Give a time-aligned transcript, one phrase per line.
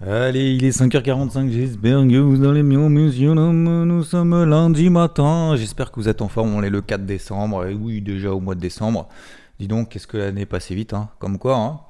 [0.00, 5.90] Allez, il est 5h45, j'espère que vous allez bien, monsieur, nous sommes lundi matin, j'espère
[5.90, 8.54] que vous êtes en forme, on est le 4 décembre, et oui, déjà au mois
[8.54, 9.08] de décembre.
[9.58, 11.80] Dis donc, qu'est-ce que l'année est passée vite, hein comme quoi, hein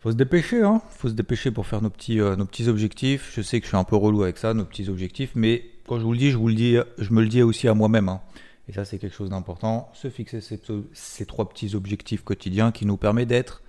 [0.00, 3.32] faut se dépêcher, hein faut se dépêcher pour faire nos petits, euh, nos petits objectifs.
[3.34, 5.98] Je sais que je suis un peu relou avec ça, nos petits objectifs, mais quand
[5.98, 8.08] je vous le dis, je vous le dis, je me le dis aussi à moi-même.
[8.08, 8.20] hein.
[8.68, 9.90] Et ça, c'est quelque chose d'important.
[9.94, 13.62] Se fixer ces, trois petits objectifs quotidiens qui nous permet d'être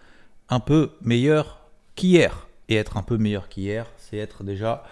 [0.49, 1.61] un peu meilleur
[1.95, 2.48] qu'hier.
[2.69, 4.83] Et être un peu meilleur qu'hier, c'est être déjà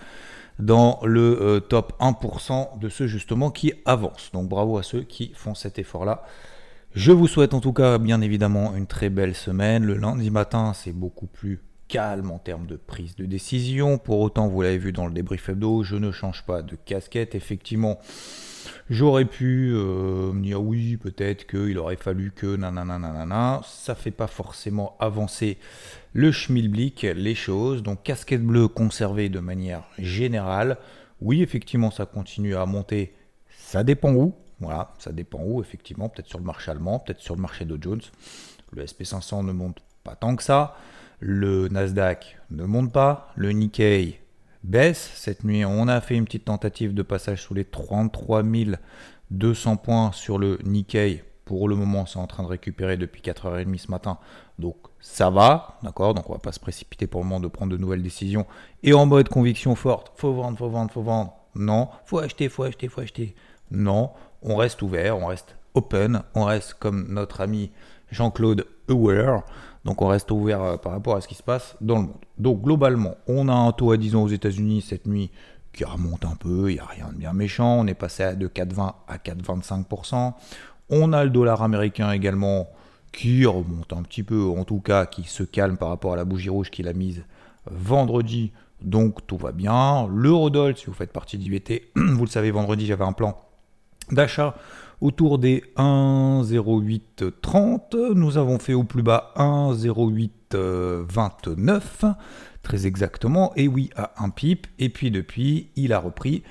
[0.60, 4.32] dans le euh, top 1% de ceux justement qui avancent.
[4.34, 6.24] Donc bravo à ceux qui font cet effort-là.
[6.96, 9.86] Je vous souhaite en tout cas bien évidemment une très belle semaine.
[9.86, 13.98] Le lundi matin, c'est beaucoup plus calme en termes de prise de décision.
[13.98, 17.36] Pour autant, vous l'avez vu dans le débrief hebdo, je ne change pas de casquette.
[17.36, 18.00] Effectivement,
[18.90, 23.62] j'aurais pu euh, me dire oui, peut-être qu'il aurait fallu que nanana nanana.
[23.66, 25.58] Ça fait pas forcément avancer
[26.18, 27.84] le schmilblick, les choses.
[27.84, 30.78] Donc casquette bleue conservée de manière générale.
[31.22, 33.14] Oui, effectivement, ça continue à monter.
[33.56, 34.34] Ça dépend où.
[34.60, 36.10] Voilà, ça dépend où, effectivement.
[36.10, 38.02] Peut-être sur le marché allemand, peut-être sur le marché Dow Jones.
[38.72, 40.76] Le SP500 ne monte pas tant que ça.
[41.20, 43.32] Le Nasdaq ne monte pas.
[43.36, 44.20] Le Nikkei
[44.64, 45.12] baisse.
[45.14, 48.42] Cette nuit, on a fait une petite tentative de passage sous les 33
[49.30, 51.24] 200 points sur le Nikkei.
[51.46, 54.18] Pour le moment, c'est en train de récupérer depuis 4h30 ce matin.
[54.58, 57.72] Donc ça va, d'accord Donc on va pas se précipiter pour le moment de prendre
[57.72, 58.46] de nouvelles décisions.
[58.84, 61.34] Et en mode conviction forte, faut vendre, faut vendre, faut vendre.
[61.56, 63.36] Non, faut acheter, faut acheter, faut acheter.
[63.72, 64.12] Non,
[64.42, 67.72] on reste ouvert, on reste open, on reste comme notre ami
[68.12, 69.44] Jean-Claude Aware.
[69.86, 72.18] Donc on reste ouvert euh, par rapport à ce qui se passe dans le monde.
[72.38, 75.32] Donc globalement, on a un taux à 10 ans aux États-Unis cette nuit
[75.74, 77.80] qui remonte un peu, il n'y a rien de bien méchant.
[77.80, 80.34] On est passé de 4,20 à 4,25%.
[80.90, 82.68] On a le dollar américain également
[83.12, 86.26] qui remonte un petit peu, en tout cas qui se calme par rapport à la
[86.26, 87.24] bougie rouge qu'il a mise
[87.70, 88.52] vendredi.
[88.82, 90.08] Donc tout va bien.
[90.08, 93.42] L'eurodoll, si vous faites partie d'IBT, vous le savez, vendredi j'avais un plan
[94.12, 94.56] d'achat
[95.02, 98.14] autour des 1,0830.
[98.14, 102.14] Nous avons fait au plus bas 1,0829,
[102.64, 103.54] très exactement.
[103.56, 104.68] Et oui, à un pip.
[104.80, 106.42] Et puis depuis, il a repris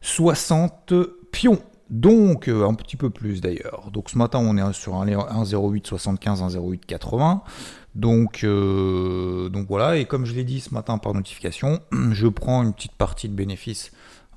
[0.00, 0.92] 60
[1.32, 1.60] pions.
[1.90, 3.90] Donc, euh, un petit peu plus d'ailleurs.
[3.92, 7.40] Donc, ce matin, on est sur un 1,0875, 1,0880.
[7.94, 9.96] Donc, euh, donc voilà.
[9.96, 11.80] Et comme je l'ai dit ce matin par notification,
[12.12, 13.92] je prends une petite partie de bénéfice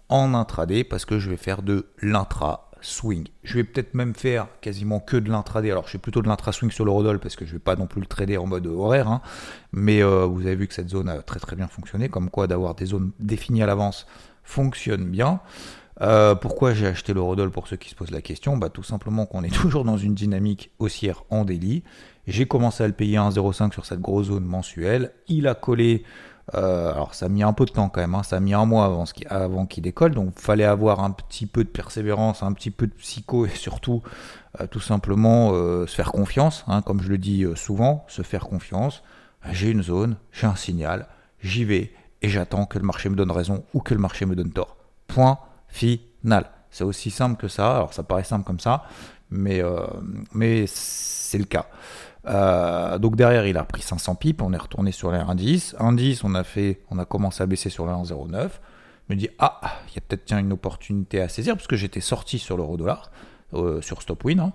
[0.10, 3.28] en intraday parce que je vais faire de l'intra swing.
[3.44, 5.72] Je vais peut-être même faire quasiment que de l'intraday.
[5.72, 7.86] Alors je fais plutôt de l'intra-swing sur le Rodol parce que je vais pas non
[7.86, 9.08] plus le trader en mode horaire.
[9.08, 9.22] hein.
[9.72, 12.10] Mais euh, vous avez vu que cette zone a très très bien fonctionné.
[12.10, 14.08] Comme quoi d'avoir des zones définies à l'avance
[14.44, 15.40] fonctionne bien.
[16.00, 18.84] Euh, pourquoi j'ai acheté le Rodol pour ceux qui se posent la question bah, Tout
[18.84, 21.84] simplement qu'on est toujours dans une dynamique haussière en délit.
[22.28, 25.12] J'ai commencé à le payer à 1,05 sur cette grosse zone mensuelle.
[25.28, 26.04] Il a collé
[26.56, 28.24] euh, alors ça a mis un peu de temps quand même, hein.
[28.24, 31.02] ça a mis un mois avant, ce qui- avant qu'il décolle, donc il fallait avoir
[31.02, 34.02] un petit peu de persévérance, un petit peu de psycho et surtout
[34.60, 39.04] euh, tout simplement se faire confiance, hein, comme je le dis souvent, se faire confiance.
[39.52, 41.08] J'ai une zone, j'ai un signal,
[41.42, 41.92] j'y vais
[42.22, 44.76] et j'attends que le marché me donne raison ou que le marché me donne tort.
[45.08, 45.38] Point
[45.72, 46.50] final.
[46.70, 48.84] C'est aussi simple que ça, alors ça paraît simple comme ça,
[49.30, 49.86] mais, euh,
[50.34, 51.68] mais c'est le cas.
[52.28, 55.76] Euh, donc derrière, il a pris 500 pips, on est retourné sur les 1,10.
[55.78, 56.44] 1,10, on a
[56.92, 58.50] on a commencé à baisser sur le 1,09.
[59.10, 62.02] Je me dis ah, il y a peut-être une opportunité à saisir parce que j'étais
[62.02, 63.12] sorti sur l'euro dollar
[63.54, 64.40] euh, sur stop win.
[64.40, 64.54] hein.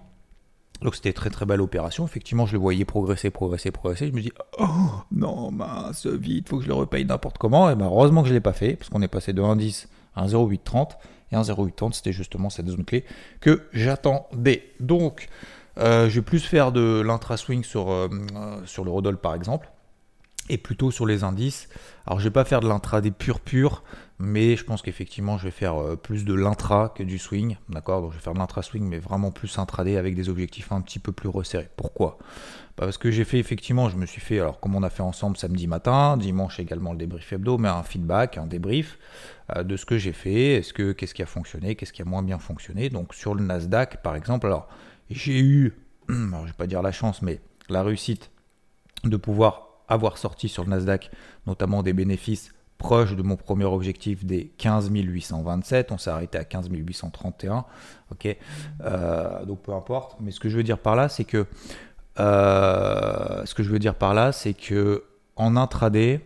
[0.82, 2.05] Donc c'était très très belle opération.
[2.05, 4.09] Effectivement, je le voyais progresser, progresser, progresser.
[4.09, 4.66] Je me dis oh
[5.10, 7.69] non mince, vite, faut que je le repaye n'importe comment.
[7.70, 9.87] Et ben heureusement que je l'ai pas fait parce qu'on est passé de 1,10
[10.17, 10.97] à 1,0830
[11.33, 13.05] et 1,0830 c'était justement cette zone clé
[13.41, 14.73] que j'attendais.
[14.81, 15.29] Donc
[15.79, 18.09] euh, je vais plus faire de l'intra-swing sur, euh,
[18.65, 19.71] sur le Rodol par exemple,
[20.49, 21.69] et plutôt sur les indices.
[22.07, 23.83] Alors je vais pas faire de l'intraday pur pur,
[24.19, 28.01] mais je pense qu'effectivement je vais faire euh, plus de l'intra que du swing, d'accord?
[28.01, 30.99] Donc je vais faire de l'intra-swing, mais vraiment plus intraday avec des objectifs un petit
[30.99, 31.69] peu plus resserrés.
[31.77, 32.17] Pourquoi?
[32.79, 35.03] Bah, Parce que j'ai fait effectivement, je me suis fait, alors comme on a fait
[35.03, 38.99] ensemble samedi matin, dimanche également le débrief hebdo, mais un feedback, un débrief
[39.64, 42.22] de ce que j'ai fait, est-ce que qu'est-ce qui a fonctionné, qu'est-ce qui a moins
[42.22, 42.90] bien fonctionné.
[42.90, 44.69] Donc sur le Nasdaq par exemple, alors
[45.10, 45.75] j'ai eu,
[46.08, 48.31] alors, je vais pas dire la chance, mais la réussite
[49.04, 51.10] de pouvoir avoir sorti sur le Nasdaq
[51.46, 55.93] notamment des bénéfices proches de mon premier objectif des 15 827.
[55.93, 57.64] On s'est arrêté à 15 831.
[58.10, 58.37] Ok,
[58.82, 60.16] euh, donc peu importe.
[60.20, 61.46] Mais ce que je veux dire par là, c'est que
[62.19, 65.04] euh, ce que je veux dire par là, c'est que
[65.37, 66.20] en intraday,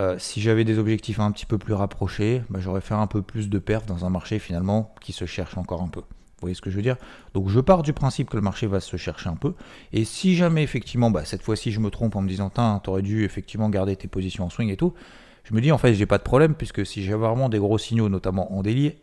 [0.00, 3.22] euh, si j'avais des objectifs un petit peu plus rapprochés, bah, j'aurais fait un peu
[3.22, 6.00] plus de perf dans un marché finalement qui se cherche encore un peu.
[6.00, 6.96] Vous voyez ce que je veux dire?
[7.32, 9.54] Donc je pars du principe que le marché va se chercher un peu.
[9.94, 12.50] Et si jamais effectivement, bah, cette fois-ci je me trompe en me disant,
[12.82, 14.92] t'aurais dû effectivement garder tes positions en swing et tout,
[15.44, 17.78] je me dis en fait j'ai pas de problème puisque si j'ai vraiment des gros
[17.78, 18.96] signaux, notamment en délit,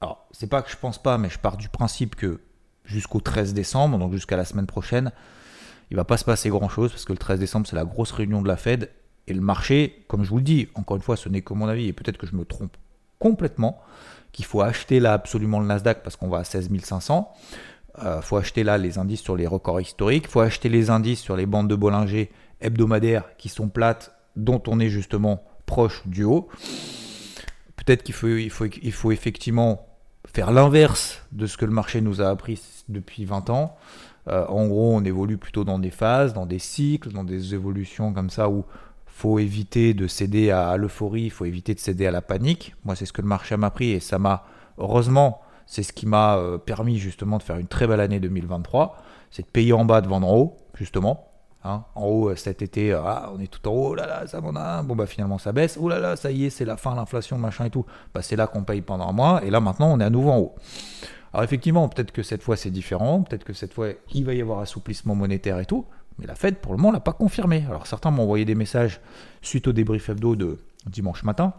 [0.00, 2.40] alors c'est pas que je pense pas, mais je pars du principe que
[2.86, 5.12] jusqu'au 13 décembre, donc jusqu'à la semaine prochaine,
[5.90, 8.12] il va pas se passer grand chose parce que le 13 décembre c'est la grosse
[8.12, 8.88] réunion de la Fed
[9.28, 11.68] et le marché, comme je vous le dis, encore une fois ce n'est que mon
[11.68, 12.76] avis et peut-être que je me trompe
[13.18, 13.80] complètement,
[14.32, 17.32] qu'il faut acheter là absolument le Nasdaq parce qu'on va à 16 500.
[17.98, 20.24] Il faut acheter là les indices sur les records historiques.
[20.26, 22.30] Il faut acheter les indices sur les bandes de Bollinger
[22.62, 26.48] hebdomadaires qui sont plates, dont on est justement proche du haut.
[27.76, 29.86] Peut-être qu'il faut, il faut, il faut effectivement
[30.32, 33.76] faire l'inverse de ce que le marché nous a appris depuis 20 ans.
[34.28, 38.12] Euh, en gros, on évolue plutôt dans des phases, dans des cycles, dans des évolutions
[38.12, 38.64] comme ça où
[39.12, 42.74] faut éviter de céder à l'euphorie, il faut éviter de céder à la panique.
[42.84, 44.44] Moi, c'est ce que le marché m'a pris et ça m'a,
[44.78, 48.96] heureusement, c'est ce qui m'a euh, permis justement de faire une très belle année 2023.
[49.30, 51.28] C'est de payer en bas, de vendre en haut, justement.
[51.64, 51.84] Hein.
[51.94, 54.26] en haut, euh, cet été, euh, ah, on est tout en haut, oh là là,
[54.26, 54.82] ça m'en a.
[54.82, 55.78] Bon, bah finalement, ça baisse.
[55.80, 57.86] Oh là là, ça y est, c'est la fin, l'inflation, machin et tout.
[58.12, 59.44] Bah, c'est là qu'on paye pendant un mois.
[59.44, 60.54] Et là, maintenant, on est à nouveau en haut.
[61.32, 63.22] Alors, effectivement, peut-être que cette fois, c'est différent.
[63.22, 65.86] Peut-être que cette fois, il va y avoir assouplissement monétaire et tout.
[66.22, 67.64] Mais la Fed, pour le moment, l'a pas confirmé.
[67.68, 69.00] Alors certains m'ont envoyé des messages
[69.42, 71.52] suite au débrief hebdo de dimanche matin,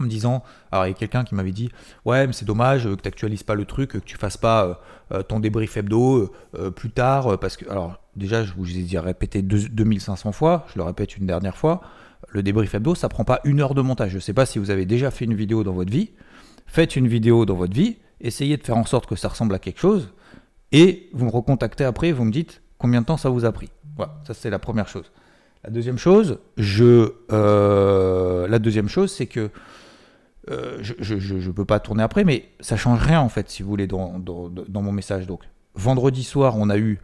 [0.00, 1.70] en me disant, alors il y a quelqu'un qui m'avait dit,
[2.06, 4.74] ouais, mais c'est dommage que tu n'actualises pas le truc, que tu fasses pas euh,
[5.12, 8.98] euh, ton débrief hebdo euh, plus tard, parce que, alors déjà, je vous ai dit
[8.98, 11.82] répété 2500 fois, je le répète une dernière fois,
[12.28, 14.10] le débrief hebdo, ça prend pas une heure de montage.
[14.10, 16.10] Je ne sais pas si vous avez déjà fait une vidéo dans votre vie,
[16.66, 19.58] faites une vidéo dans votre vie, essayez de faire en sorte que ça ressemble à
[19.58, 20.12] quelque chose,
[20.72, 23.70] et vous me recontactez après, vous me dites, combien de temps ça vous a pris.
[23.96, 25.10] Voilà, ça c'est la première chose.
[25.64, 29.50] La deuxième chose, je, euh, la deuxième chose, c'est que
[30.50, 33.68] euh, je ne peux pas tourner après, mais ça change rien en fait, si vous
[33.68, 34.20] voulez, dans,
[34.68, 35.26] mon message.
[35.26, 35.42] Donc,
[35.74, 37.00] vendredi soir, on a eu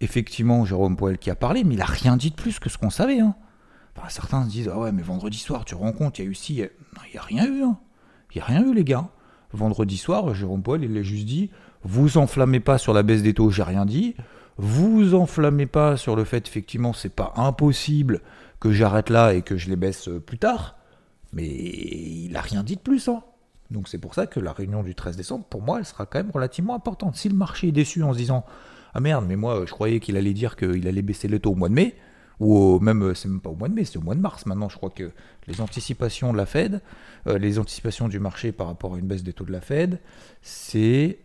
[0.00, 2.78] effectivement Jérôme Poel qui a parlé, mais il a rien dit de plus que ce
[2.78, 3.18] qu'on savait.
[3.18, 3.34] Hein.
[4.08, 6.30] certains se disent ah ouais, mais vendredi soir, tu te rends compte, il y a
[6.30, 6.70] eu si, il
[7.12, 7.62] n'y a rien eu.
[7.62, 7.76] Hein.
[8.34, 9.08] Il n'y a rien eu, les gars.
[9.52, 11.50] Vendredi soir, Jérôme Poel, il l'a juste dit
[11.84, 14.14] vous enflammez pas sur la baisse des taux, j'ai rien dit.
[14.56, 18.20] Vous enflammez pas sur le fait, effectivement, c'est pas impossible
[18.60, 20.76] que j'arrête là et que je les baisse euh, plus tard.
[21.32, 23.08] Mais il n'a rien dit de plus.
[23.08, 23.22] Hein.
[23.70, 26.18] Donc c'est pour ça que la réunion du 13 décembre, pour moi, elle sera quand
[26.18, 27.16] même relativement importante.
[27.16, 28.44] Si le marché est déçu en se disant
[28.94, 31.56] Ah merde, mais moi je croyais qu'il allait dire qu'il allait baisser le taux au
[31.56, 31.96] mois de mai,
[32.38, 34.46] ou même, euh, c'est même pas au mois de mai, c'est au mois de mars
[34.46, 35.10] maintenant, je crois que
[35.48, 36.80] les anticipations de la Fed,
[37.26, 39.98] euh, les anticipations du marché par rapport à une baisse des taux de la Fed,
[40.40, 41.18] c'est.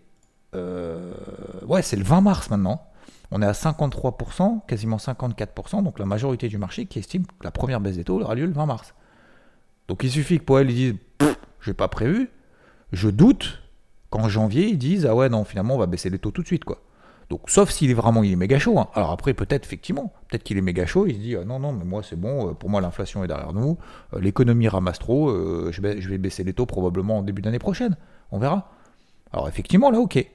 [0.54, 2.89] ouais, c'est le 20 mars maintenant.
[3.32, 7.52] On est à 53%, quasiment 54%, donc la majorité du marché qui estime que la
[7.52, 8.96] première baisse des taux aura lieu le 20 mars.
[9.88, 10.96] Donc il suffit que Powell dise
[11.62, 12.30] j'ai pas prévu,
[12.92, 13.62] je doute
[14.10, 16.48] qu'en janvier ils disent ah ouais non finalement on va baisser les taux tout de
[16.48, 16.82] suite quoi.
[17.30, 18.80] Donc sauf s'il est vraiment il est méga chaud.
[18.80, 18.88] Hein.
[18.96, 21.74] Alors après peut-être effectivement, peut-être qu'il est méga chaud, il se dit ah, non non
[21.74, 23.78] mais moi c'est bon, euh, pour moi l'inflation est derrière nous,
[24.14, 25.32] euh, l'économie ramasse trop,
[25.72, 27.96] je, vais, je vais baisser les taux probablement en début d'année prochaine,
[28.32, 28.72] on verra.
[29.32, 30.26] Alors effectivement là ok,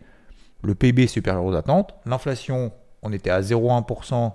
[0.62, 2.73] le PIB est supérieur aux attentes, l'inflation
[3.04, 4.32] on était à 0,1%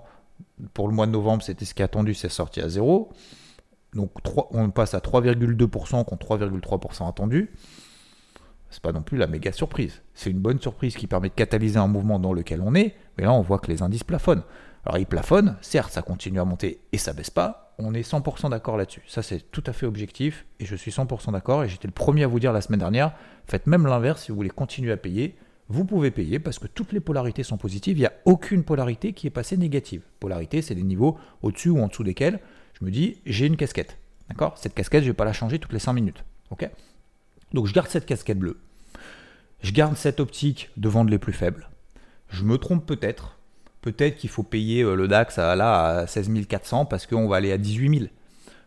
[0.72, 3.10] pour le mois de novembre, c'était ce qui est attendu, c'est sorti à 0.
[3.94, 4.12] Donc
[4.52, 7.50] on passe à 3,2% contre 3,3% attendu.
[8.70, 10.00] C'est pas non plus la méga surprise.
[10.14, 13.24] C'est une bonne surprise qui permet de catalyser un mouvement dans lequel on est, mais
[13.24, 14.44] là on voit que les indices plafonnent.
[14.84, 18.50] Alors ils plafonnent, certes ça continue à monter et ça baisse pas, on est 100%
[18.50, 19.02] d'accord là-dessus.
[19.08, 22.22] Ça c'est tout à fait objectif et je suis 100% d'accord et j'étais le premier
[22.22, 23.12] à vous dire la semaine dernière,
[23.46, 25.36] faites même l'inverse si vous voulez continuer à payer,
[25.70, 27.96] vous pouvez payer parce que toutes les polarités sont positives.
[27.96, 30.02] Il n'y a aucune polarité qui est passée négative.
[30.18, 32.40] Polarité, c'est des niveaux au-dessus ou en dessous desquels
[32.78, 33.96] je me dis j'ai une casquette.
[34.28, 34.58] D'accord?
[34.58, 36.24] Cette casquette, je ne vais pas la changer toutes les 5 minutes.
[36.50, 36.68] Ok?
[37.54, 38.58] Donc je garde cette casquette bleue.
[39.62, 41.70] Je garde cette optique de vendre les plus faibles.
[42.30, 43.38] Je me trompe peut-être.
[43.80, 47.36] Peut-être qu'il faut payer euh, le DAX à, là, à 16 400 parce qu'on va
[47.36, 48.10] aller à 18 000.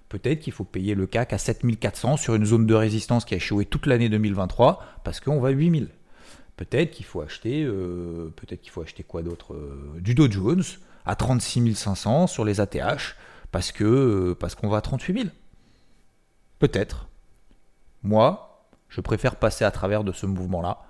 [0.07, 3.33] Peut-être qu'il faut payer le CAC à 7 400 sur une zone de résistance qui
[3.33, 5.86] a échoué toute l'année 2023 parce qu'on va à 8 000.
[6.55, 10.63] Peut-être qu'il faut acheter, euh, peut-être qu'il faut acheter quoi d'autre euh, Du Dow Jones
[11.05, 13.15] à 36 500 sur les ATH
[13.51, 15.33] parce que euh, parce qu'on va à 38 000.
[16.60, 17.07] Peut-être.
[18.03, 20.81] Moi, je préfère passer à travers de ce mouvement-là,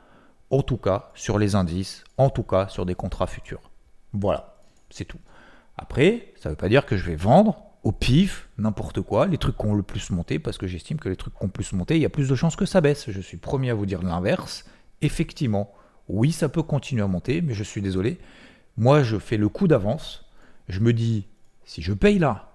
[0.50, 3.72] en tout cas sur les indices, en tout cas sur des contrats futurs.
[4.14, 4.58] Voilà,
[4.90, 5.20] c'est tout.
[5.78, 9.38] Après, ça ne veut pas dire que je vais vendre au pif, n'importe quoi, les
[9.38, 11.52] trucs qui ont le plus monté, parce que j'estime que les trucs qui ont le
[11.52, 13.10] plus monté, il y a plus de chances que ça baisse.
[13.10, 14.66] Je suis premier à vous dire l'inverse.
[15.04, 15.72] Effectivement,
[16.10, 18.20] oui, ça peut continuer à monter, mais je suis désolé.
[18.78, 20.26] Moi, je fais le coup d'avance.
[20.70, 21.28] Je me dis,
[21.66, 22.54] si je paye là,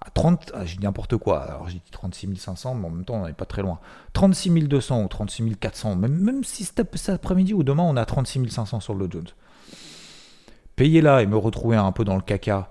[0.00, 3.14] à 30, ah, j'ai n'importe quoi, alors j'ai dit 36 500, mais en même temps,
[3.14, 3.80] on n'est pas très loin.
[4.12, 8.48] 36 200 ou 36 400, même, même si cet après-midi ou demain, on a 36
[8.48, 9.28] 500 sur le Jones.
[10.76, 12.70] Payer là et me retrouver un peu dans le caca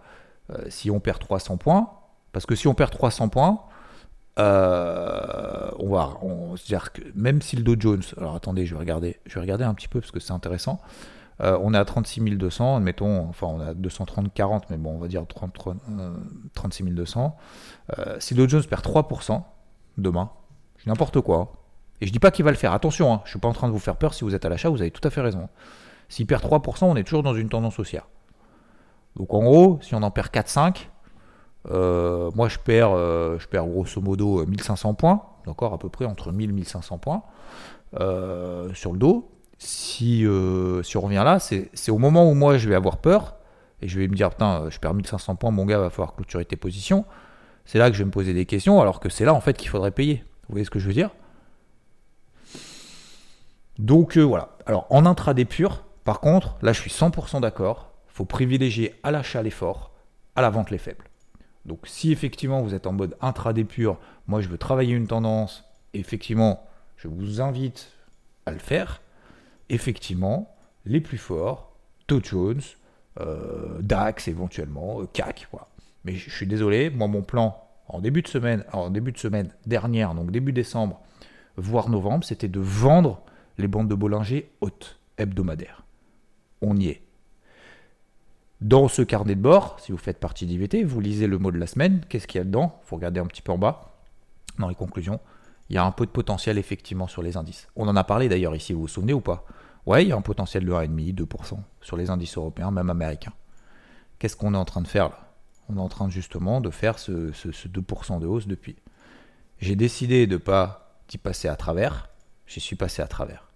[0.51, 1.89] euh, si on perd 300 points,
[2.31, 3.63] parce que si on perd 300 points,
[4.37, 5.54] euh,
[5.85, 9.17] on va, on, dire que même si le Dow Jones, alors attendez, je vais regarder,
[9.25, 10.81] je vais regarder un petit peu parce que c'est intéressant.
[11.41, 14.99] Euh, on est à 36 200, admettons, enfin on a 230, 40, mais bon, on
[14.99, 15.53] va dire 30,
[16.53, 17.37] 36 200.
[18.19, 19.43] si le Dow Jones perd 3%
[19.97, 20.31] demain,
[20.77, 21.37] je n'importe quoi.
[21.37, 21.47] Hein.
[22.01, 23.67] Et je dis pas qu'il va le faire, attention, hein, je suis pas en train
[23.67, 25.49] de vous faire peur, si vous êtes à l'achat, vous avez tout à fait raison.
[26.09, 28.07] S'il perd 3%, on est toujours dans une tendance haussière.
[29.15, 30.89] Donc en gros, si on en perd 4-5,
[31.71, 36.05] euh, moi je perds, euh, je perds grosso modo 1500 points, d'accord, à peu près
[36.05, 37.23] entre 1000 et 1500 points
[37.99, 39.31] euh, sur le dos.
[39.57, 40.25] Si,
[40.83, 43.35] si on revient là, c'est au moment où moi je vais avoir peur
[43.81, 46.43] et je vais me dire putain, je perds 1500 points, mon gars, va falloir clôturer
[46.43, 47.05] tes positions.
[47.63, 49.53] C'est là que je vais me poser des questions, alors que c'est là en fait
[49.57, 50.25] qu'il faudrait payer.
[50.47, 51.09] Vous voyez ce que je veux dire?
[53.79, 54.49] Donc voilà.
[54.65, 59.43] Alors en intraday pur, par contre, là je suis 100% d'accord faut privilégier à l'achat
[59.43, 59.91] les forts,
[60.37, 61.03] à la vente les faibles.
[61.65, 63.65] Donc si effectivement vous êtes en mode intraday
[64.27, 66.65] moi je veux travailler une tendance, effectivement
[66.97, 67.91] je vous invite
[68.45, 69.01] à le faire.
[69.69, 70.55] Effectivement,
[70.85, 71.75] les plus forts,
[72.07, 72.61] Dow Jones,
[73.19, 75.47] euh, DAX éventuellement, euh, CAC.
[76.03, 79.51] Mais je suis désolé, moi mon plan en début de semaine, en début de semaine
[79.65, 81.01] dernière, donc début décembre,
[81.57, 83.21] voire novembre, c'était de vendre
[83.57, 85.83] les bandes de Bollinger hautes hebdomadaires.
[86.61, 87.04] On y est.
[88.61, 91.57] Dans ce carnet de bord, si vous faites partie d'IVT, vous lisez le mot de
[91.57, 92.01] la semaine.
[92.07, 93.97] Qu'est-ce qu'il y a dedans Il faut regarder un petit peu en bas,
[94.57, 95.19] dans les conclusions.
[95.69, 97.67] Il y a un peu de potentiel effectivement sur les indices.
[97.75, 99.45] On en a parlé d'ailleurs ici, vous vous souvenez ou pas?
[99.85, 103.33] Ouais, il y a un potentiel de 1,5, 2% sur les indices européens, même américains.
[104.19, 105.19] Qu'est-ce qu'on est en train de faire là?
[105.67, 108.77] On est en train justement de faire ce, 2% de hausse depuis.
[109.59, 112.09] J'ai décidé de ne pas d'y passer à travers.
[112.45, 113.49] J'y suis passé à travers.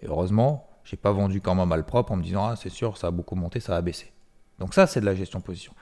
[0.00, 2.96] Et heureusement, j'ai pas vendu quand même mal propre en me disant ah c'est sûr
[2.96, 4.12] ça a beaucoup monté, ça a baissé.
[4.58, 5.72] Donc ça, c'est de la gestion de position.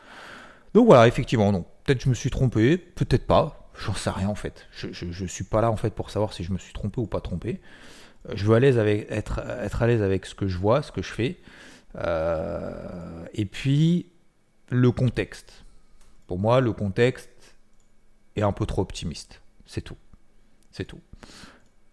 [0.75, 4.35] Donc voilà, effectivement, donc peut-être je me suis trompé, peut-être pas, j'en sais rien en
[4.35, 4.66] fait.
[4.73, 7.06] Je ne suis pas là en fait pour savoir si je me suis trompé ou
[7.06, 7.61] pas trompé.
[8.28, 11.38] Euh, je veux être, à l'aise avec ce que je vois, ce que je fais.
[11.97, 14.11] Euh, et puis,
[14.68, 15.64] le contexte.
[16.26, 17.56] Pour moi, le contexte
[18.35, 19.40] est un peu trop optimiste.
[19.64, 19.97] C'est tout.
[20.73, 21.00] C'est tout.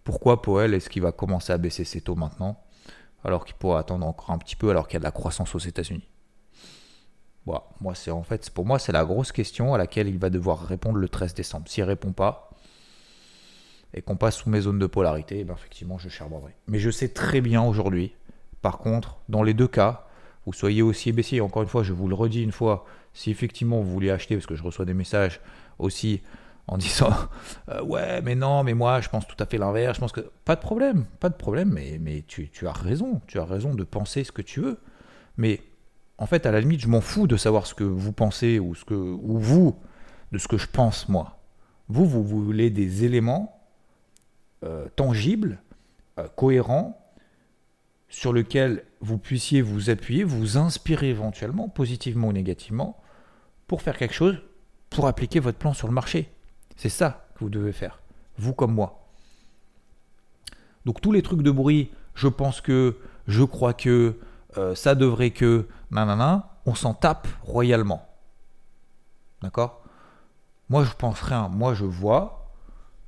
[0.04, 2.62] Pourquoi Powell est-ce qu'il va commencer à baisser ses taux maintenant
[3.24, 5.56] alors qu'il pourrait attendre encore un petit peu alors qu'il y a de la croissance
[5.56, 6.10] aux États-Unis?
[7.46, 10.66] Moi, c'est en fait, pour moi, c'est la grosse question à laquelle il va devoir
[10.66, 11.68] répondre le 13 décembre.
[11.68, 12.50] S'il répond pas
[13.94, 16.56] et qu'on passe sous mes zones de polarité, eh ben, effectivement, je charbonnerai.
[16.68, 18.16] Mais je sais très bien aujourd'hui,
[18.62, 20.08] par contre, dans les deux cas,
[20.46, 21.42] vous soyez aussi baissier.
[21.42, 24.48] Encore une fois, je vous le redis une fois, si effectivement vous voulez acheter, parce
[24.48, 25.42] que je reçois des messages
[25.80, 26.22] aussi
[26.68, 27.12] en disant
[27.70, 30.22] euh, ouais mais non mais moi je pense tout à fait l'inverse je pense que
[30.46, 33.74] pas de problème pas de problème mais, mais tu, tu, as raison tu as raison
[33.76, 34.80] de penser ce que tu veux
[35.36, 35.60] mais
[36.18, 38.76] en fait, à la limite, je m'en fous de savoir ce que vous pensez ou,
[38.76, 39.76] ce que, ou vous,
[40.32, 41.40] de ce que je pense moi.
[41.90, 43.60] Vous, vous voulez des éléments
[44.64, 45.60] euh, tangibles,
[46.20, 47.00] euh, cohérents,
[48.08, 53.02] sur lesquels vous puissiez vous appuyer, vous inspirer éventuellement, positivement ou négativement,
[53.68, 54.38] pour faire quelque chose,
[54.92, 56.30] pour appliquer votre plan sur le marché.
[56.78, 58.00] C'est ça que vous devez faire,
[58.38, 59.08] vous comme moi.
[60.86, 64.20] Donc tous les trucs de bruit, je pense que, je crois que,
[64.58, 68.08] euh, ça devrait que, nanana, on s'en tape royalement.
[69.42, 69.82] D'accord?
[70.70, 71.50] Moi, je pense rien.
[71.50, 72.52] Moi, je vois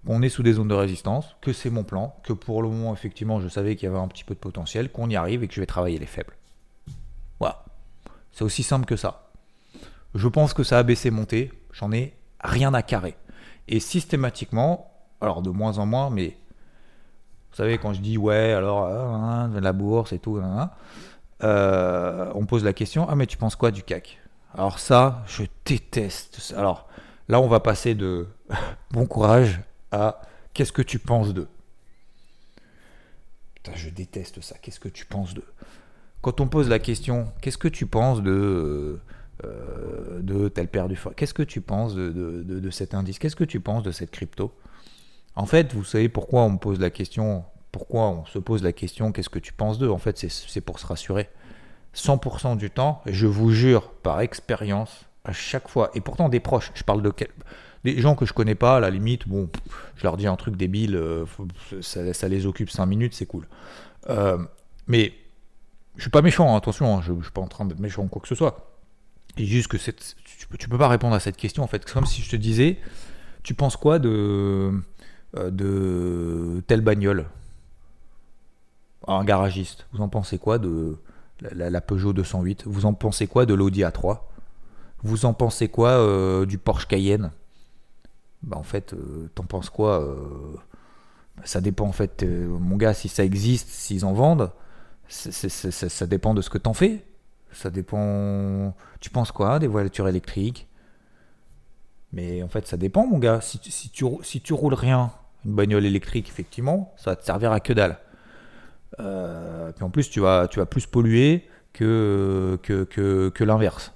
[0.06, 2.94] qu'on est sous des zones de résistance, que c'est mon plan, que pour le moment,
[2.94, 5.48] effectivement, je savais qu'il y avait un petit peu de potentiel, qu'on y arrive et
[5.48, 6.36] que je vais travailler les faibles.
[7.40, 7.66] Voilà.
[8.32, 9.30] C'est aussi simple que ça.
[10.14, 11.52] Je pense que ça a baissé, monté.
[11.72, 13.16] J'en ai rien à carrer.
[13.68, 16.38] Et systématiquement, alors de moins en moins, mais
[17.52, 20.66] vous savez, quand je dis ouais, alors hein, la bourse et tout, euh,
[21.46, 24.20] on pose la question Ah, mais tu penses quoi du CAC?
[24.54, 26.54] Alors, ça, je déteste.
[26.56, 26.88] Alors,
[27.28, 28.28] là, on va passer de
[28.92, 29.60] bon courage
[29.92, 30.22] à
[30.54, 31.48] Qu'est-ce que tu penses de
[33.56, 34.56] Putain, je déteste ça.
[34.62, 35.44] Qu'est-ce que tu penses de
[36.22, 39.00] Quand on pose la question Qu'est-ce que tu penses de.
[39.44, 43.20] Euh, de telle paire du Qu'est-ce que tu penses de, de cet indice?
[43.20, 44.58] Qu'est-ce que tu penses de cette crypto?
[45.36, 47.44] En fait, vous savez pourquoi on me pose la question
[47.76, 49.90] pourquoi on se pose la question qu'est-ce que tu penses d'eux?
[49.90, 51.28] En fait, c'est pour se rassurer.
[51.94, 56.72] 100% du temps, je vous jure par expérience, à chaque fois, et pourtant des proches,
[56.74, 57.12] je parle de
[57.84, 59.50] des gens que je connais pas, à la limite, bon,
[59.98, 61.26] je leur dis un truc débile, euh,
[61.82, 63.46] ça, les occupe 5 minutes, c'est cool.
[64.10, 64.38] Euh,
[64.88, 65.12] mais
[65.98, 68.04] je suis pas méchant, hein, attention, hein, je, ne suis pas en train d'être méchant
[68.04, 68.72] ou quoi que ce soit.
[69.36, 71.84] Et juste que tu, peux, tu peux pas répondre à cette question en fait.
[71.86, 72.78] C'est comme si je te disais,
[73.44, 74.72] tu penses quoi de,
[75.36, 77.26] euh, de telle bagnole?
[79.08, 80.98] Un garagiste, vous en pensez quoi de
[81.42, 84.20] la, Peugeot 208 Vous en pensez quoi de l'Audi A3
[85.04, 87.32] Vous en pensez quoi euh, du Porsche Cayenne?
[88.42, 90.00] Bah, En fait, euh, t'en penses quoi
[91.38, 94.52] bah, Ça dépend en fait, mon gars, si ça existe, s'ils en vendent,
[95.08, 97.06] ça dépend de ce que t'en fais.
[97.52, 98.76] Ça dépend.
[99.00, 100.68] Tu penses quoi Des voitures électriques?
[102.12, 103.42] Mais en fait, ça dépend, mon gars.
[103.42, 105.12] Si, si, tu, si tu roules rien,
[105.46, 107.98] une bagnole électrique, effectivement, ça va te servir à que dalle.
[109.00, 112.84] Euh, puis en plus, tu vas, tu vas plus polluer que, que,
[113.30, 113.94] que, l'inverse.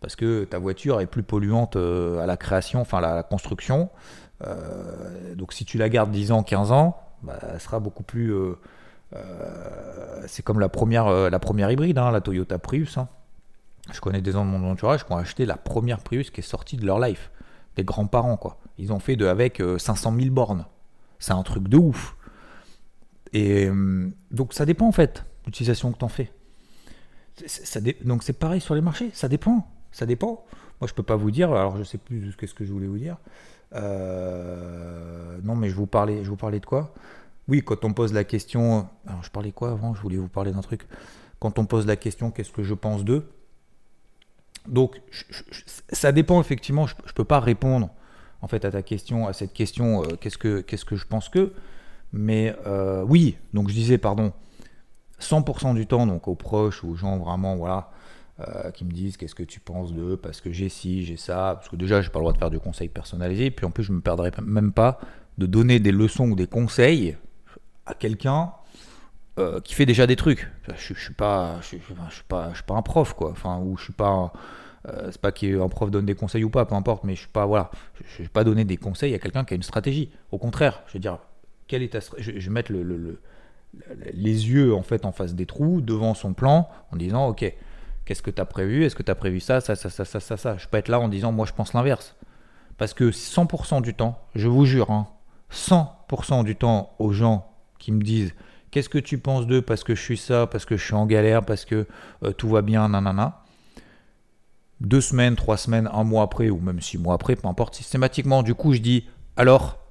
[0.00, 3.88] Parce que ta voiture est plus polluante euh, à la création, enfin à la construction.
[4.46, 8.34] Euh, donc si tu la gardes 10 ans, 15 ans, bah, elle sera beaucoup plus
[10.26, 12.98] c'est comme la première, la première hybride, hein, la Toyota Prius.
[12.98, 13.06] Hein.
[13.92, 16.44] Je connais des gens de mon entourage qui ont acheté la première Prius qui est
[16.44, 17.30] sortie de leur life.
[17.76, 18.58] Des grands-parents, quoi.
[18.78, 20.64] Ils ont fait de, avec 500 euh, 000 bornes.
[21.18, 22.16] C'est un truc de ouf.
[23.34, 23.68] Et
[24.30, 26.32] donc ça dépend en fait, l'utilisation que tu en fais.
[28.04, 29.68] Donc c'est pareil sur les marchés, ça dépend.
[29.92, 30.44] Ça dépend.
[30.80, 32.98] Moi je peux pas vous dire, alors je sais plus ce que je voulais vous
[32.98, 33.16] dire.
[33.72, 36.94] non mais je vous parlais, je vous parlais de quoi?
[37.48, 38.88] Oui, quand on pose la question.
[39.06, 39.94] Alors, je parlais quoi avant?
[39.94, 40.86] Je voulais vous parler d'un truc.
[41.40, 43.28] Quand on pose la question, qu'est-ce que je pense d'eux?
[44.66, 45.00] Donc,
[45.90, 46.86] ça dépend effectivement.
[46.86, 47.90] Je ne peux pas répondre
[48.40, 50.04] en fait à ta question, à cette question.
[50.04, 51.52] Euh, qu'est-ce que qu'est-ce que je pense que
[52.14, 53.36] Mais euh, oui.
[53.52, 54.32] Donc, je disais, pardon.
[55.20, 57.90] 100% du temps, donc aux proches aux gens vraiment, voilà,
[58.40, 61.54] euh, qui me disent qu'est-ce que tu penses d'eux, parce que j'ai ci, j'ai ça,
[61.54, 63.84] parce que déjà, j'ai pas le droit de faire du conseil personnalisé, puis en plus,
[63.84, 64.98] je me perdrai même pas
[65.38, 67.16] de donner des leçons ou des conseils
[67.86, 68.52] à quelqu'un
[69.38, 70.48] euh, qui fait déjà des trucs.
[70.76, 73.30] Je, je suis pas, je, suis pas, un prof quoi.
[73.30, 74.32] Enfin, ou je suis pas,
[75.10, 77.04] c'est pas qu'un prof donne des conseils ou pas, peu importe.
[77.04, 77.70] Mais je suis pas, voilà,
[78.04, 80.10] je, vais pas donner des conseils à quelqu'un qui a une stratégie.
[80.32, 81.18] Au contraire, je veux dire,
[81.66, 83.20] quelle est je, vais mettre le, le,
[84.12, 87.52] les yeux en fait en face des trous devant son plan en disant, ok,
[88.04, 88.84] qu'est-ce que tu as prévu?
[88.84, 90.56] Est-ce que tu as prévu ça, ça, ça, ça, ça, ça, ça?
[90.56, 92.16] Je peux être là en disant, moi je pense l'inverse.
[92.76, 95.08] Parce que 100% du temps, je vous jure, hein,
[95.52, 97.46] 100% du temps aux gens
[97.78, 98.34] qui me disent
[98.70, 101.06] qu'est-ce que tu penses d'eux parce que je suis ça, parce que je suis en
[101.06, 101.86] galère, parce que
[102.24, 103.42] euh, tout va bien, nanana.
[104.80, 108.42] Deux semaines, trois semaines, un mois après, ou même six mois après, peu importe, systématiquement,
[108.42, 109.83] du coup, je dis alors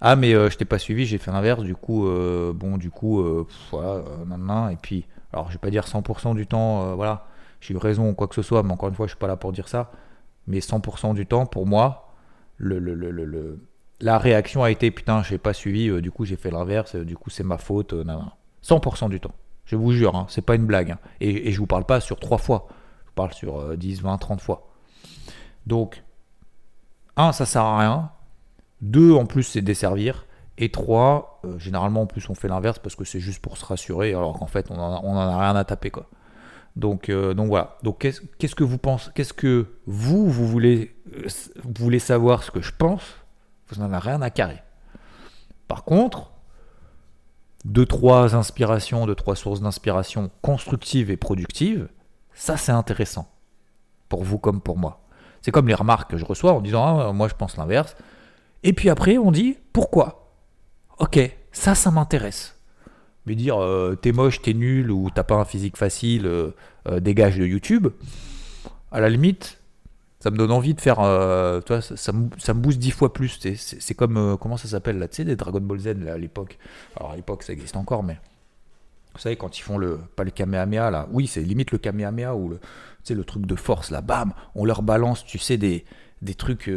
[0.00, 2.90] ah mais euh, je t'ai pas suivi, j'ai fait l'inverse, du coup euh, bon du
[2.90, 3.22] coup
[3.70, 7.26] voilà nanana et puis alors je vais pas dire 100% du temps voilà
[7.60, 9.26] j'ai eu raison ou quoi que ce soit, mais encore une fois je suis pas
[9.26, 9.90] là pour dire ça,
[10.46, 12.06] mais 100% du temps pour moi
[12.56, 12.78] le,
[14.00, 17.04] la réaction a été putain, j'ai pas suivi, euh, du coup j'ai fait l'inverse, euh,
[17.04, 17.94] du coup c'est ma faute.
[17.94, 19.32] 100% euh, du temps.
[19.64, 20.92] Je vous jure, hein, c'est pas une blague.
[20.92, 20.98] Hein.
[21.20, 22.66] Et, je vous parle pas sur 3 fois.
[23.02, 24.68] Je vous parle sur 10, 20, 30 fois.
[25.66, 26.02] Donc,
[27.16, 28.10] 1, ça sert à rien.
[28.82, 30.26] 2, en plus, c'est desservir.
[30.58, 34.10] Et 3, généralement, en plus, on fait l'inverse parce que c'est juste pour se rassurer,
[34.10, 35.90] alors qu'en fait, on en, a, rien à taper.
[35.90, 36.06] quoi.
[36.76, 37.78] Donc, donc voilà.
[37.82, 40.94] Donc qu'est-ce que vous pensez Qu'est-ce que voulez,
[41.64, 43.02] vous voulez savoir ce que je pense
[43.70, 44.62] vous n'en avez rien à carrer.
[45.68, 46.32] Par contre,
[47.64, 51.88] deux, trois inspirations, deux, trois sources d'inspiration constructives et productives,
[52.34, 53.30] ça c'est intéressant.
[54.08, 55.02] Pour vous comme pour moi.
[55.42, 57.96] C'est comme les remarques que je reçois en disant ah, moi je pense l'inverse.
[58.62, 60.34] Et puis après on dit pourquoi?
[60.98, 61.18] Ok,
[61.52, 62.60] ça ça m'intéresse.
[63.26, 66.50] Mais dire euh, t'es moche, t'es nul ou t'as pas un physique facile, euh,
[66.88, 67.88] euh, dégage de YouTube,
[68.90, 69.58] à la limite,
[70.20, 70.96] ça me donne envie de faire.
[70.96, 73.38] Tu vois, ça, me, ça, me, booste dix fois plus.
[73.54, 74.36] C'est comme.
[74.40, 76.58] Comment ça s'appelle là Tu sais, des Dragon Ball Z là, à l'époque.
[76.96, 78.18] Alors à l'époque, ça existe encore, mais.
[79.14, 79.98] Vous savez, quand ils font le.
[80.16, 81.08] Pas le Kamehameha là.
[81.10, 82.58] Oui, c'est limite le Kamehameha ou le.
[82.58, 82.64] Tu
[83.04, 84.02] sais, le truc de force là.
[84.02, 85.84] Bam On leur balance, tu sais, des
[86.36, 86.70] trucs.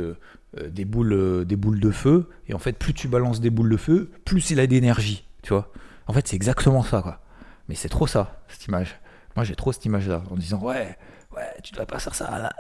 [0.60, 2.30] Euh, des, boules, des boules de feu.
[2.48, 5.26] Et en fait, plus tu balances des boules de feu, plus il a d'énergie.
[5.42, 5.72] Tu vois
[6.08, 7.22] En fait, c'est exactement ça, quoi.
[7.70, 9.00] Mais c'est trop ça, cette image.
[9.36, 10.24] Moi, j'ai trop cette image là.
[10.30, 10.98] En disant, ouais
[11.36, 12.52] Ouais, tu dois pas faire ça.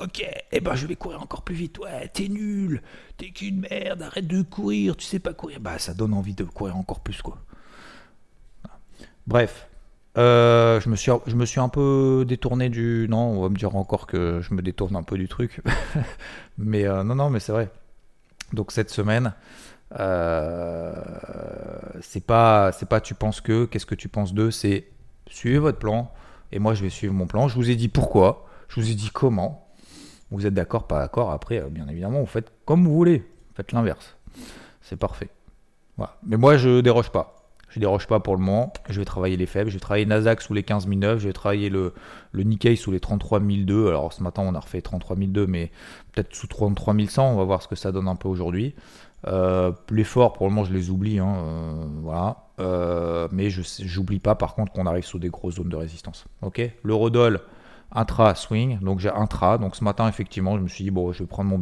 [0.00, 1.78] Ok, eh ben je vais courir encore plus vite.
[1.78, 2.82] Ouais, t'es nul,
[3.16, 5.60] t'es qu'une merde, arrête de courir, tu sais pas courir.
[5.60, 7.38] Bah, ça donne envie de courir encore plus, quoi.
[9.26, 9.68] Bref,
[10.16, 13.06] euh, je, me suis, je me suis un peu détourné du.
[13.08, 15.60] Non, on va me dire encore que je me détourne un peu du truc.
[16.58, 17.70] mais euh, non, non, mais c'est vrai.
[18.52, 19.34] Donc cette semaine,
[19.98, 20.94] euh,
[22.00, 24.88] c'est pas, c'est pas tu penses que, qu'est-ce que tu penses d'eux, c'est
[25.26, 26.10] suivez votre plan,
[26.50, 27.48] et moi je vais suivre mon plan.
[27.48, 29.66] Je vous ai dit pourquoi, je vous ai dit comment.
[30.30, 34.16] Vous êtes d'accord, pas d'accord, après, bien évidemment, vous faites comme vous voulez, faites l'inverse.
[34.82, 35.28] C'est parfait.
[35.96, 36.16] Voilà.
[36.26, 37.37] Mais moi, je déroge pas.
[37.68, 38.72] Je déroge pas pour le moment.
[38.88, 39.70] Je vais travailler les faibles.
[39.70, 41.18] Je vais travailler Nasdaq sous les 15 009.
[41.18, 41.92] Je vais travailler le,
[42.32, 43.88] le Nikkei sous les 33 002.
[43.88, 45.70] Alors ce matin, on a refait 33 002, mais
[46.12, 47.32] peut-être sous 33 100.
[47.32, 48.74] On va voir ce que ça donne un peu aujourd'hui.
[49.26, 51.18] Euh, les forts, pour le moment, je les oublie.
[51.18, 52.36] Hein, euh, voilà.
[52.60, 53.62] Euh, mais je
[53.96, 56.26] n'oublie pas, par contre, qu'on arrive sous des grosses zones de résistance.
[56.42, 56.60] Ok?
[56.82, 57.40] L'eurodoll
[57.92, 59.58] intra swing, donc j'ai intra.
[59.58, 61.58] Donc ce matin, effectivement, je me suis dit, bon, je vais prendre mon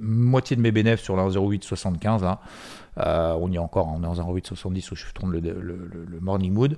[0.00, 2.22] moitié de mes bénéfices sur la 0,875.
[2.22, 2.40] Là.
[2.98, 6.52] Euh, on y est encore, on est en 0,870 où je tourne le, le, morning
[6.52, 6.76] mood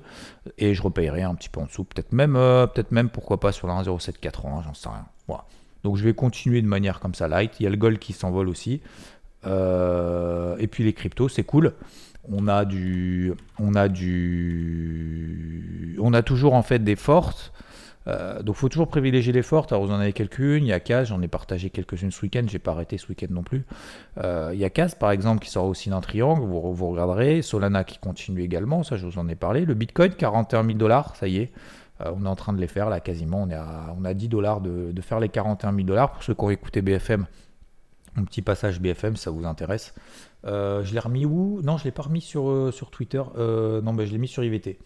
[0.58, 1.84] et je repayerai un petit peu en dessous.
[1.84, 2.66] Peut-être même, euh,
[3.12, 5.06] pourquoi pas sur la 1,0780, j'en sais rien.
[5.82, 7.58] Donc je vais continuer de manière comme ça light.
[7.58, 8.80] Il y a le gold qui s'envole aussi.
[9.46, 11.72] Euh, et puis les cryptos, c'est cool.
[12.30, 17.52] On a du, on a du, on a toujours en fait des fortes.
[18.08, 19.72] Euh, donc faut toujours privilégier les fortes.
[19.72, 20.64] Alors vous en avez quelques-unes.
[20.64, 22.42] Il y a Kaz, j'en ai partagé quelques-unes ce week-end.
[22.46, 23.64] J'ai pas arrêté ce week-end non plus.
[24.18, 26.42] Euh, il y a Kaz par exemple qui sort aussi d'un triangle.
[26.42, 27.42] Vous, regarderez.
[27.42, 28.82] Solana qui continue également.
[28.82, 29.64] Ça je vous en ai parlé.
[29.64, 31.16] Le Bitcoin 41 000 dollars.
[31.16, 31.52] Ça y est.
[32.00, 33.46] Euh, on est en train de les faire là quasiment.
[33.96, 36.12] On a 10 dollars de, faire les 41 000 dollars.
[36.12, 37.26] Pour ceux qui ont écouté BFM,
[38.16, 39.94] un petit passage BFM, ça vous intéresse.
[40.44, 41.60] je l'ai remis où?
[41.62, 43.22] Non, je l'ai pas remis sur, sur Twitter.
[43.38, 44.78] non, mais je l'ai mis sur IVT.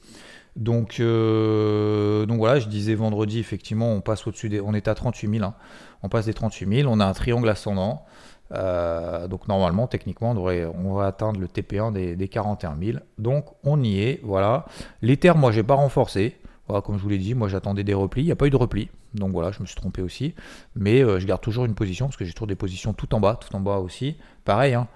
[0.57, 4.61] Donc, euh, donc voilà, je disais vendredi, effectivement, on passe au-dessus des.
[4.61, 5.45] On est à 38 000.
[5.45, 5.55] Hein.
[6.03, 6.91] On passe des 38 000.
[6.93, 8.05] On a un triangle ascendant.
[8.53, 12.99] Euh, donc normalement, techniquement, on, va atteindre le TP1 des, 41 000.
[13.19, 14.21] Donc on y est.
[14.25, 14.65] Voilà.
[15.03, 16.37] L'Ether, moi, j'ai pas renforcé.
[16.67, 18.23] Comme je vous l'ai dit, moi j'attendais des replis.
[18.23, 18.89] Il n'y a pas eu de repli.
[19.15, 20.35] Donc voilà, je me suis trompé aussi.
[20.75, 23.21] Mais euh, je garde toujours une position parce que j'ai toujours des positions tout en
[23.21, 24.17] bas, tout en bas aussi.
[24.45, 24.89] Pareil, hein.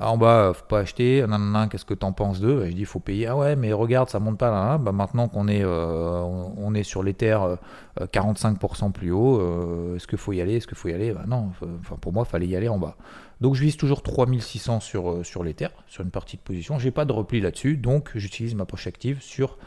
[0.00, 1.24] Ah, en bas, faut pas acheter.
[1.70, 2.64] Qu'est-ce que t'en penses d'eux?
[2.66, 3.26] Je dis, faut payer.
[3.26, 4.78] Ah ouais, mais regarde, ça monte pas là.
[4.78, 7.58] Bah, maintenant qu'on est, euh, sur les terres
[8.12, 10.56] 45% plus haut, euh, est-ce qu'il faut y aller?
[10.56, 11.12] Est-ce qu'il faut y aller?
[11.12, 11.50] Bah, Non.
[12.00, 12.96] Pour moi, il fallait y aller en bas.
[13.42, 16.78] Donc, je vise toujours 3600 sur, euh, sur les terres, sur une partie de position.
[16.78, 19.58] J'ai pas de repli là-dessus, donc j'utilise ma poche active sur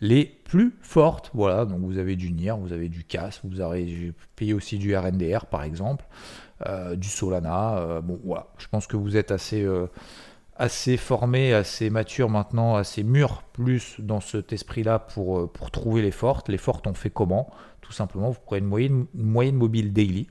[0.00, 1.30] les plus fortes.
[1.34, 4.96] Voilà, donc vous avez du NIR, vous avez du CAS, vous avez payé aussi du
[4.96, 6.04] RNDR par exemple.
[6.66, 7.76] Euh, du Solana.
[7.76, 8.00] Euh,
[8.56, 9.86] je pense que vous êtes assez, euh,
[10.56, 16.10] assez formé, assez mature maintenant, assez mûr plus dans cet esprit-là pour, pour trouver les
[16.10, 16.48] fortes.
[16.48, 17.50] Les fortes, on fait comment?
[17.82, 20.26] Tout simplement, vous prenez une moyenne, mobile daily,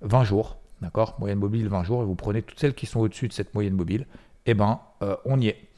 [0.00, 1.14] 20 jours, d'accord?
[1.20, 3.74] Moyenne mobile 20 jours, et vous prenez toutes celles qui sont au-dessus de cette moyenne
[3.74, 4.08] mobile,
[4.46, 4.80] et eh ben
[5.24, 5.68] on y est.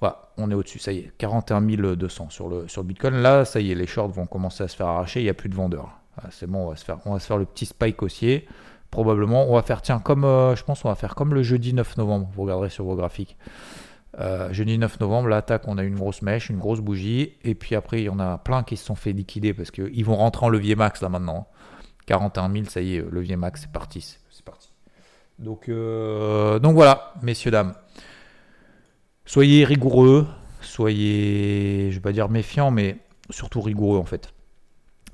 [0.00, 3.14] Voilà, on est au-dessus, ça y est, 41 200 sur le, sur Bitcoin.
[3.22, 5.34] Là, ça y est, les shorts vont commencer à se faire arracher, il n'y a
[5.34, 5.90] plus de vendeurs.
[6.30, 8.48] c'est bon, on va, se faire, on va se faire le petit spike haussier
[8.90, 9.48] probablement.
[9.48, 11.96] On va faire, tiens, comme euh, je pense, on va faire comme le jeudi 9
[11.96, 12.28] novembre.
[12.34, 13.36] Vous regarderez sur vos graphiques.
[14.18, 17.34] Euh, jeudi 9 novembre, l'attaque, on a une grosse mèche, une grosse bougie.
[17.44, 20.04] Et puis après, il y en a plein qui se sont fait liquider parce qu'ils
[20.04, 21.48] vont rentrer en levier max là maintenant.
[22.06, 24.18] 41 000, ça y est, levier max, c'est parti.
[24.30, 24.72] C'est parti.
[25.38, 27.74] Donc, euh, donc voilà, messieurs, dames.
[29.26, 30.26] Soyez rigoureux,
[30.62, 32.96] soyez, je vais pas dire méfiants, mais
[33.28, 34.32] surtout rigoureux en fait.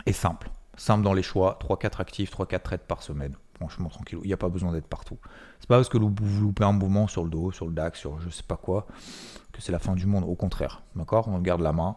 [0.07, 0.49] Et simple.
[0.77, 1.59] Simple dans les choix.
[1.61, 4.19] 3-4 actifs, 3-4 trades par semaine franchement tranquille.
[4.23, 5.19] Il n'y a pas besoin d'être partout.
[5.61, 8.21] C'est pas parce que vous loupez un mouvement sur le dos, sur le DAX, sur
[8.21, 8.87] je sais pas quoi,
[9.53, 10.25] que c'est la fin du monde.
[10.25, 11.29] Au contraire, d'accord?
[11.29, 11.97] On garde la main.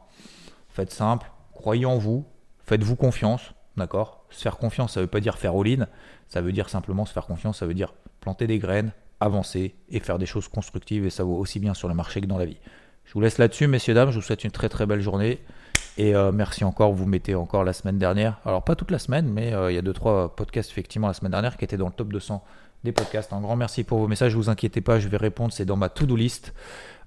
[0.69, 2.25] Faites simple, croyez en vous,
[2.65, 4.25] faites-vous confiance, d'accord?
[4.29, 5.87] Se faire confiance, ça veut pas dire faire all-in,
[6.27, 9.99] ça veut dire simplement se faire confiance, ça veut dire planter des graines, avancer et
[9.99, 12.45] faire des choses constructives et ça vaut aussi bien sur le marché que dans la
[12.45, 12.59] vie.
[13.05, 14.11] Je vous laisse là-dessus, messieurs, dames.
[14.11, 15.39] Je vous souhaite une très très belle journée.
[15.97, 18.39] Et euh, merci encore, vous mettez encore la semaine dernière.
[18.45, 21.13] Alors pas toute la semaine, mais euh, il y a deux trois podcasts effectivement la
[21.13, 22.43] semaine dernière qui étaient dans le top 200
[22.83, 23.33] des podcasts.
[23.33, 24.35] Un grand merci pour vos messages.
[24.35, 25.51] Vous inquiétez pas, je vais répondre.
[25.51, 26.53] C'est dans ma to-do list.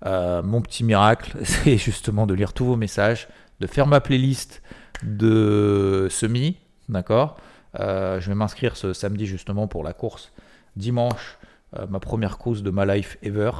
[0.06, 3.28] Euh, mon petit miracle, c'est justement de lire tous vos messages,
[3.60, 4.60] de faire ma playlist
[5.04, 6.56] de semi,
[6.88, 7.36] d'accord?
[7.72, 10.32] je vais m'inscrire ce samedi justement pour la course
[10.74, 11.38] dimanche
[11.78, 13.52] euh, ma première course de ma life ever.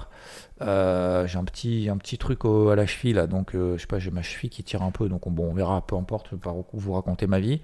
[0.62, 3.86] Euh, j'ai un petit, un petit truc à la cheville là, donc euh, je sais
[3.86, 6.34] pas, j'ai ma cheville qui tire un peu, donc bon, on verra, peu importe, je
[6.34, 7.60] vais pas vous raconter ma vie.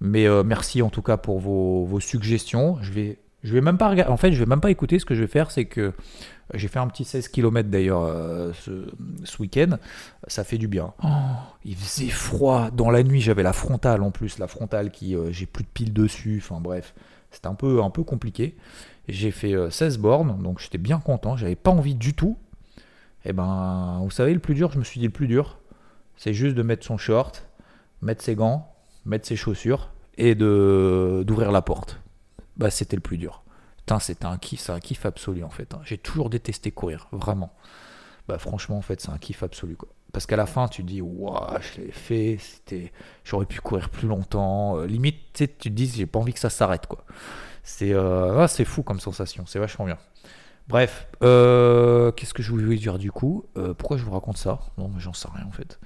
[0.00, 2.78] Mais merci en tout cas pour vos, vos, suggestions.
[2.82, 4.98] Je vais, je vais même pas regarder, en fait, je vais même pas écouter.
[4.98, 5.92] Ce que je vais faire, c'est que
[6.54, 8.92] j'ai fait un petit 16 km d'ailleurs ce,
[9.24, 9.78] ce week-end.
[10.28, 10.92] Ça fait du bien.
[11.02, 11.08] Oh,
[11.64, 12.70] il faisait froid.
[12.70, 15.92] Dans la nuit, j'avais la frontale en plus, la frontale qui, j'ai plus de piles
[15.94, 16.42] dessus.
[16.44, 16.94] Enfin bref,
[17.30, 18.56] c'était un peu, un peu compliqué.
[19.08, 22.36] J'ai fait 16 euh, bornes, donc j'étais bien content, j'avais pas envie du tout.
[23.24, 25.58] Et eh ben, vous savez, le plus dur, je me suis dit le plus dur,
[26.16, 27.48] c'est juste de mettre son short,
[28.00, 28.72] mettre ses gants,
[29.04, 32.00] mettre ses chaussures et de d'ouvrir la porte.
[32.56, 33.42] Bah, c'était le plus dur.
[33.78, 35.74] Putain, c'était un kiff, c'est un kiff absolu en fait.
[35.74, 35.80] Hein.
[35.84, 37.52] J'ai toujours détesté courir, vraiment.
[38.28, 39.88] Bah, franchement, en fait, c'est un kiff absolu quoi.
[40.12, 42.92] parce qu'à la fin, tu te dis, waouh, je l'ai fait, c'était,
[43.24, 44.78] j'aurais pu courir plus longtemps.
[44.78, 47.04] Euh, limite, tu te dis, j'ai pas envie que ça s'arrête, quoi.
[47.66, 49.98] C'est euh, ah, c'est fou comme sensation, c'est vachement bien.
[50.68, 53.44] Bref, qu'est-ce que je voulais dire du coup?
[53.76, 54.60] Pourquoi je vous raconte ça?
[54.78, 55.78] Non, j'en sais rien en fait.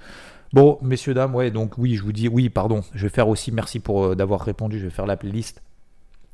[0.53, 3.51] Bon, messieurs, dames, ouais, donc oui, je vous dis, oui, pardon, je vais faire aussi,
[3.51, 5.61] merci pour d'avoir répondu, je vais faire la playlist.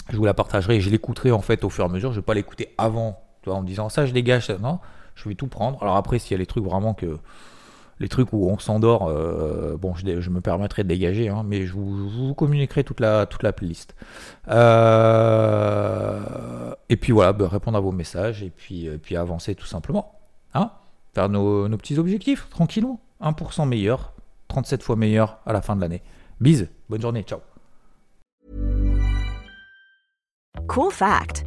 [0.09, 2.11] Je vous la partagerai je l'écouterai en fait au fur et à mesure.
[2.11, 4.79] Je vais pas l'écouter avant, toi, en me disant ça, je dégage, non?
[5.15, 5.81] Je vais tout prendre.
[5.81, 7.17] Alors après, s'il y a les trucs vraiment que.
[7.99, 11.73] Les trucs où on s'endort, euh, bon, je, me permettrai de dégager, hein, mais je
[11.73, 13.95] vous, communiquerai toute la, toute la playlist.
[14.49, 16.19] Euh,
[16.89, 20.19] et puis voilà, bah, répondre à vos messages et puis, puis avancer tout simplement.
[20.53, 20.71] Hein
[21.15, 22.99] Faire nos, nos petits objectifs, tranquillement.
[23.21, 24.13] 1% meilleur,
[24.47, 26.03] 37 fois meilleur à la fin de l'année.
[26.39, 27.39] Bise, bonne journée, ciao.
[30.67, 31.46] Cool fact